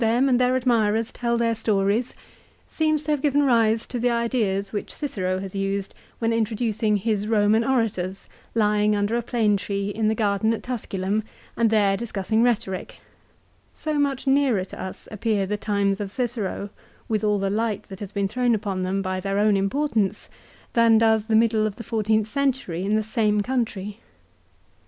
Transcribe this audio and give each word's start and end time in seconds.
313 0.01 0.25
them 0.25 0.29
and 0.29 0.41
their 0.41 0.55
admirers 0.55 1.11
tell 1.11 1.37
their 1.37 1.53
stories, 1.53 2.15
seems 2.67 3.03
to 3.03 3.11
have 3.11 3.21
given 3.21 3.43
rise 3.43 3.85
to 3.85 3.99
the 3.99 4.09
ideas 4.09 4.73
which 4.73 4.91
Cicero 4.91 5.37
has 5.37 5.53
used 5.53 5.93
when 6.17 6.33
introducing 6.33 6.97
his 6.97 7.27
Roman 7.27 7.63
orators, 7.63 8.27
lying 8.55 8.95
under 8.95 9.15
a 9.15 9.21
plane 9.21 9.57
tree 9.57 9.89
in 9.89 10.07
the 10.07 10.15
garden 10.15 10.55
at 10.55 10.63
Tusculum 10.63 11.21
and 11.55 11.69
there 11.69 11.95
discussing 11.95 12.41
rhetoric; 12.41 12.99
so 13.75 13.99
much 13.99 14.25
nearer 14.25 14.65
to 14.65 14.81
us 14.81 15.07
appear 15.11 15.45
the 15.45 15.55
times 15.55 15.99
of 15.99 16.11
Cicero, 16.11 16.71
with 17.07 17.23
all 17.23 17.37
the 17.37 17.51
light 17.51 17.83
that 17.83 17.99
has 17.99 18.11
been 18.11 18.27
thrown 18.27 18.55
upon 18.55 18.81
them 18.81 19.03
by 19.03 19.19
their 19.19 19.37
own 19.37 19.55
importance, 19.55 20.29
than 20.73 20.97
does 20.97 21.27
the 21.27 21.35
middle 21.35 21.67
of 21.67 21.75
the 21.75 21.83
fourteenth 21.83 22.27
century 22.27 22.83
in 22.83 22.95
the 22.95 23.03
same 23.03 23.41
country. 23.41 23.99